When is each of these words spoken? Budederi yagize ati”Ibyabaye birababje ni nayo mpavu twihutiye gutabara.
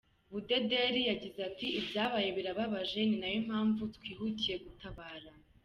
Budederi 0.31 0.99
yagize 1.09 1.39
ati”Ibyabaye 1.49 2.29
birababje 2.37 2.99
ni 3.05 3.17
nayo 3.21 3.39
mpavu 3.47 3.83
twihutiye 3.95 4.55
gutabara. 4.65 5.29